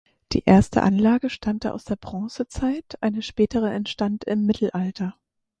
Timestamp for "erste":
0.47-0.81